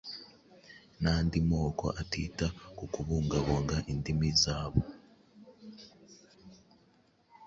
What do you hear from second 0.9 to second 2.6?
nandi moko atita